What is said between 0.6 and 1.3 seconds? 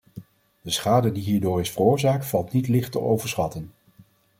De schade die